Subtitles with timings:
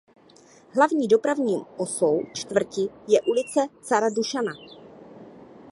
[0.75, 4.53] Hlavní dopravní osou čtvrti je ulice "Cara Dušana".